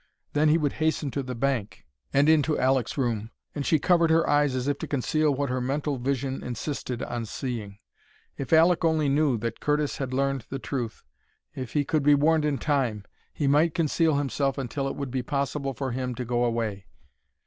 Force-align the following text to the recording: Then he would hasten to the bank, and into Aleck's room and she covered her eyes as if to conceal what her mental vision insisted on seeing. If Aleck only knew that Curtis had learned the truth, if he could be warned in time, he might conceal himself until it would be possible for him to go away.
Then 0.33 0.49
he 0.49 0.57
would 0.57 0.71
hasten 0.81 1.11
to 1.11 1.21
the 1.21 1.35
bank, 1.35 1.85
and 2.11 2.27
into 2.27 2.55
Aleck's 2.57 2.97
room 2.97 3.29
and 3.53 3.63
she 3.63 3.77
covered 3.77 4.09
her 4.09 4.27
eyes 4.27 4.55
as 4.55 4.67
if 4.67 4.79
to 4.79 4.87
conceal 4.87 5.31
what 5.31 5.51
her 5.51 5.61
mental 5.61 5.99
vision 5.99 6.41
insisted 6.43 7.03
on 7.03 7.27
seeing. 7.27 7.77
If 8.35 8.51
Aleck 8.51 8.83
only 8.83 9.09
knew 9.09 9.37
that 9.37 9.59
Curtis 9.59 9.97
had 9.97 10.11
learned 10.11 10.47
the 10.49 10.57
truth, 10.57 11.03
if 11.53 11.73
he 11.73 11.85
could 11.85 12.01
be 12.01 12.15
warned 12.15 12.45
in 12.45 12.57
time, 12.57 13.05
he 13.31 13.45
might 13.45 13.75
conceal 13.75 14.15
himself 14.17 14.57
until 14.57 14.87
it 14.87 14.95
would 14.95 15.11
be 15.11 15.21
possible 15.21 15.75
for 15.75 15.91
him 15.91 16.15
to 16.15 16.25
go 16.25 16.45
away. 16.45 16.87